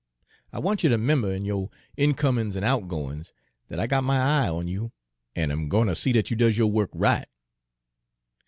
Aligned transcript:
I 0.51 0.57
wants 0.57 0.83
you 0.83 0.89
to 0.89 0.97
'member, 0.97 1.31
in 1.31 1.45
yo' 1.45 1.69
incomin's 1.95 2.57
an' 2.57 2.63
outgoin's, 2.63 3.33
dat 3.69 3.79
I 3.79 3.85
got 3.85 4.03
my 4.03 4.17
eye 4.17 4.49
on 4.49 4.67
you, 4.67 4.91
an' 5.35 5.51
am 5.51 5.69
gwine 5.69 5.85
ter 5.85 5.93
see 5.93 6.11
dat 6.11 6.31
you 6.31 6.35
does 6.35 6.57
yo' 6.57 6.65
wo'k 6.65 6.89
right." 6.95 7.27